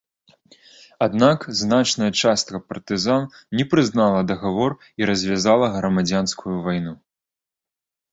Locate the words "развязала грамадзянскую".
5.11-6.55